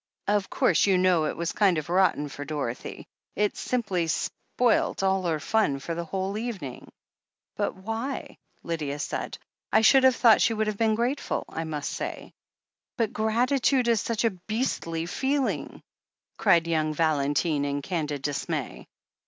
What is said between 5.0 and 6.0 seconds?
all her ftm for